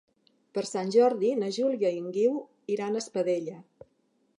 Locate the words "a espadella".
3.01-3.63